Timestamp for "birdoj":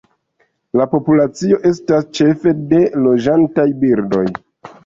3.85-4.27